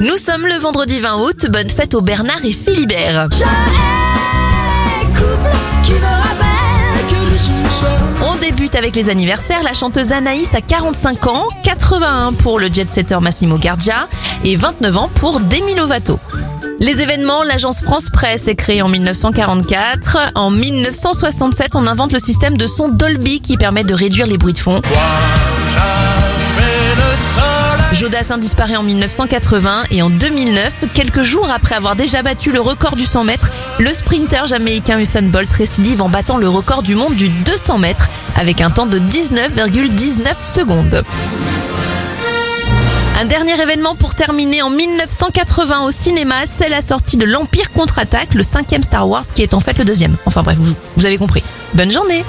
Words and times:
Nous 0.00 0.16
sommes 0.16 0.46
le 0.46 0.54
vendredi 0.54 1.00
20 1.00 1.22
août, 1.22 1.46
bonne 1.50 1.68
fête 1.68 1.94
aux 1.94 2.00
Bernard 2.00 2.44
et 2.44 2.52
Philibert. 2.52 3.28
On 8.22 8.36
débute 8.36 8.76
avec 8.76 8.94
les 8.94 9.10
anniversaires. 9.10 9.62
La 9.64 9.72
chanteuse 9.72 10.12
Anaïs 10.12 10.48
a 10.54 10.60
45 10.60 11.26
ans, 11.26 11.48
81 11.64 12.34
pour 12.34 12.60
le 12.60 12.68
jet-setter 12.72 13.18
Massimo 13.20 13.58
Gardia 13.58 14.08
et 14.44 14.54
29 14.54 14.96
ans 14.96 15.10
pour 15.14 15.40
Demi 15.40 15.74
Lovato. 15.74 16.20
Les 16.78 17.00
événements, 17.00 17.42
l'agence 17.42 17.82
France 17.82 18.08
Presse 18.08 18.46
est 18.46 18.54
créée 18.54 18.82
en 18.82 18.88
1944. 18.88 20.32
En 20.36 20.50
1967, 20.50 21.74
on 21.74 21.88
invente 21.88 22.12
le 22.12 22.20
système 22.20 22.56
de 22.56 22.68
son 22.68 22.88
Dolby 22.88 23.40
qui 23.40 23.56
permet 23.56 23.82
de 23.82 23.94
réduire 23.94 24.26
les 24.26 24.38
bruits 24.38 24.52
de 24.52 24.58
fond. 24.58 24.80
Jodassin 28.08 28.38
disparaît 28.38 28.76
en 28.76 28.82
1980 28.82 29.82
et 29.90 30.00
en 30.00 30.08
2009, 30.08 30.72
quelques 30.94 31.20
jours 31.20 31.50
après 31.50 31.74
avoir 31.74 31.94
déjà 31.94 32.22
battu 32.22 32.50
le 32.50 32.58
record 32.58 32.96
du 32.96 33.04
100 33.04 33.24
mètres, 33.24 33.50
le 33.78 33.92
sprinter 33.92 34.46
jamaïcain 34.46 34.98
Usain 34.98 35.24
Bolt 35.24 35.52
récidive 35.52 36.00
en 36.00 36.08
battant 36.08 36.38
le 36.38 36.48
record 36.48 36.82
du 36.82 36.94
monde 36.94 37.16
du 37.16 37.28
200 37.28 37.76
mètres 37.76 38.08
avec 38.34 38.62
un 38.62 38.70
temps 38.70 38.86
de 38.86 38.98
19,19 38.98 40.40
secondes. 40.40 41.04
Un 43.20 43.26
dernier 43.26 43.60
événement 43.60 43.94
pour 43.94 44.14
terminer 44.14 44.62
en 44.62 44.70
1980 44.70 45.84
au 45.84 45.90
cinéma, 45.90 46.46
c'est 46.46 46.70
la 46.70 46.80
sortie 46.80 47.18
de 47.18 47.26
l'Empire 47.26 47.70
contre-attaque, 47.72 48.32
le 48.32 48.42
cinquième 48.42 48.82
Star 48.82 49.06
Wars 49.06 49.24
qui 49.34 49.42
est 49.42 49.52
en 49.52 49.60
fait 49.60 49.76
le 49.76 49.84
deuxième. 49.84 50.16
Enfin 50.24 50.42
bref, 50.42 50.56
vous 50.96 51.04
avez 51.04 51.18
compris. 51.18 51.42
Bonne 51.74 51.92
journée 51.92 52.24